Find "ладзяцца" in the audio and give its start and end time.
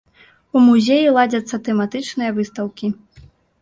1.19-1.61